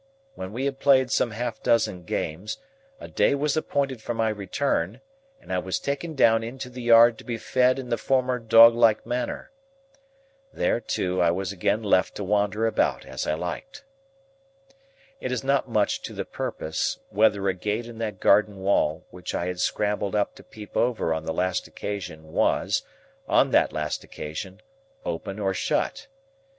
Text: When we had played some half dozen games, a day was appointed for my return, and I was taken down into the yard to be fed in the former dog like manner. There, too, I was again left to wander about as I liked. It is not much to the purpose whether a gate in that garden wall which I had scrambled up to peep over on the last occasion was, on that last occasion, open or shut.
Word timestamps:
When 0.33 0.51
we 0.51 0.65
had 0.65 0.79
played 0.79 1.11
some 1.11 1.29
half 1.29 1.61
dozen 1.61 2.05
games, 2.05 2.57
a 2.99 3.07
day 3.07 3.35
was 3.35 3.55
appointed 3.55 4.01
for 4.01 4.15
my 4.15 4.29
return, 4.29 4.99
and 5.39 5.53
I 5.53 5.59
was 5.59 5.77
taken 5.77 6.15
down 6.15 6.41
into 6.43 6.71
the 6.71 6.81
yard 6.81 7.19
to 7.19 7.23
be 7.23 7.37
fed 7.37 7.77
in 7.77 7.89
the 7.89 7.99
former 7.99 8.39
dog 8.39 8.73
like 8.73 9.05
manner. 9.05 9.51
There, 10.51 10.79
too, 10.79 11.21
I 11.21 11.29
was 11.29 11.51
again 11.51 11.83
left 11.83 12.15
to 12.15 12.23
wander 12.23 12.65
about 12.65 13.05
as 13.05 13.27
I 13.27 13.35
liked. 13.35 13.83
It 15.19 15.31
is 15.31 15.43
not 15.43 15.69
much 15.69 16.01
to 16.01 16.13
the 16.13 16.25
purpose 16.25 16.97
whether 17.11 17.47
a 17.47 17.53
gate 17.53 17.85
in 17.85 17.99
that 17.99 18.19
garden 18.19 18.55
wall 18.57 19.05
which 19.11 19.35
I 19.35 19.45
had 19.45 19.59
scrambled 19.59 20.15
up 20.15 20.33
to 20.33 20.43
peep 20.43 20.75
over 20.75 21.13
on 21.13 21.25
the 21.25 21.31
last 21.33 21.67
occasion 21.67 22.33
was, 22.33 22.81
on 23.27 23.51
that 23.51 23.71
last 23.71 24.03
occasion, 24.03 24.61
open 25.05 25.37
or 25.37 25.53
shut. 25.53 26.07